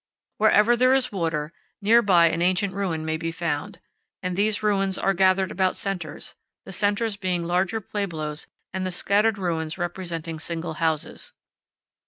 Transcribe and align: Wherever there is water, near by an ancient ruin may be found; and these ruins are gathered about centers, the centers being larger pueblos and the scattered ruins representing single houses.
Wherever 0.37 0.75
there 0.75 0.95
is 0.95 1.11
water, 1.11 1.53
near 1.79 2.01
by 2.01 2.25
an 2.29 2.41
ancient 2.41 2.73
ruin 2.73 3.05
may 3.05 3.17
be 3.17 3.31
found; 3.31 3.79
and 4.23 4.35
these 4.35 4.63
ruins 4.63 4.97
are 4.97 5.13
gathered 5.13 5.51
about 5.51 5.75
centers, 5.75 6.33
the 6.65 6.71
centers 6.71 7.17
being 7.17 7.43
larger 7.45 7.79
pueblos 7.79 8.47
and 8.73 8.83
the 8.83 8.89
scattered 8.89 9.37
ruins 9.37 9.77
representing 9.77 10.39
single 10.39 10.73
houses. 10.81 11.33